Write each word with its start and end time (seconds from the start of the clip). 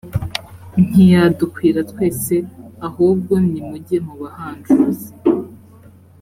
ntiyadukwira 0.85 1.79
twese 1.91 2.35
ahubwo 2.87 3.33
nimujye 3.49 3.97
mu 4.05 4.13
bahanjuzi 4.21 5.11